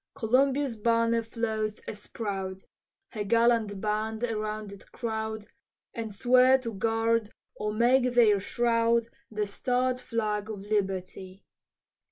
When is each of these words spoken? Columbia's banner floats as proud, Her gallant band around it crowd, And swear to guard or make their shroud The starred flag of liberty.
Columbia's 0.15 0.75
banner 0.77 1.21
floats 1.21 1.77
as 1.87 2.07
proud, 2.07 2.63
Her 3.11 3.23
gallant 3.23 3.79
band 3.79 4.23
around 4.23 4.71
it 4.73 4.91
crowd, 4.91 5.45
And 5.93 6.15
swear 6.15 6.57
to 6.57 6.73
guard 6.73 7.31
or 7.55 7.71
make 7.71 8.15
their 8.15 8.39
shroud 8.39 9.09
The 9.29 9.45
starred 9.45 9.99
flag 9.99 10.49
of 10.49 10.61
liberty. 10.61 11.45